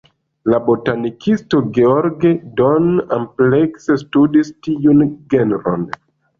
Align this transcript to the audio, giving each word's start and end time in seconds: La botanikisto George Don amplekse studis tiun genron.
La 0.51 0.59
botanikisto 0.69 1.59
George 1.75 2.33
Don 2.61 2.89
amplekse 3.19 4.01
studis 4.07 4.53
tiun 4.69 5.07
genron. 5.37 5.89